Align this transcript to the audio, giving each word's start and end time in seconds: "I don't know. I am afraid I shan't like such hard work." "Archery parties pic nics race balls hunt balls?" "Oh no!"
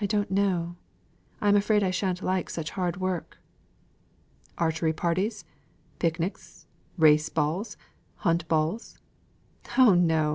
"I 0.00 0.06
don't 0.06 0.30
know. 0.30 0.76
I 1.42 1.48
am 1.50 1.56
afraid 1.56 1.82
I 1.82 1.90
shan't 1.90 2.22
like 2.22 2.48
such 2.48 2.70
hard 2.70 2.96
work." 2.96 3.36
"Archery 4.56 4.94
parties 4.94 5.44
pic 5.98 6.16
nics 6.18 6.64
race 6.96 7.28
balls 7.28 7.76
hunt 8.20 8.48
balls?" 8.48 8.98
"Oh 9.76 9.92
no!" 9.92 10.26